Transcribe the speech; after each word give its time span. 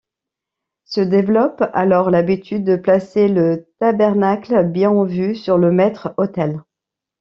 Se 0.83 0.99
développe 0.99 1.63
alors 1.73 2.09
l’habitude 2.09 2.63
de 2.63 2.75
placer 2.75 3.27
le 3.27 3.67
tabernacle, 3.79 4.63
bien 4.67 4.89
en 4.89 5.03
vue, 5.03 5.35
sur 5.35 5.59
le 5.59 5.71
maître-autel. 5.71 6.63